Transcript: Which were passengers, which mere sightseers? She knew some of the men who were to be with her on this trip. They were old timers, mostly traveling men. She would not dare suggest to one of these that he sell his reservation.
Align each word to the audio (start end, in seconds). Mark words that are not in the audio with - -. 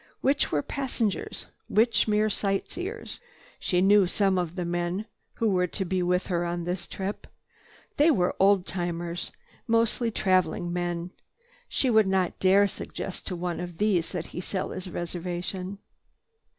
Which 0.21 0.51
were 0.51 0.63
passengers, 0.63 1.45
which 1.69 2.07
mere 2.07 2.27
sightseers? 2.27 3.19
She 3.59 3.81
knew 3.83 4.07
some 4.07 4.39
of 4.39 4.55
the 4.55 4.65
men 4.65 5.05
who 5.35 5.47
were 5.51 5.67
to 5.67 5.85
be 5.85 6.01
with 6.01 6.25
her 6.25 6.43
on 6.43 6.63
this 6.63 6.87
trip. 6.87 7.27
They 7.97 8.09
were 8.09 8.35
old 8.39 8.65
timers, 8.65 9.31
mostly 9.67 10.09
traveling 10.09 10.73
men. 10.73 11.11
She 11.69 11.91
would 11.91 12.07
not 12.07 12.39
dare 12.39 12.67
suggest 12.67 13.27
to 13.27 13.35
one 13.35 13.59
of 13.59 13.77
these 13.77 14.11
that 14.13 14.25
he 14.33 14.41
sell 14.41 14.71
his 14.71 14.89
reservation. 14.89 15.77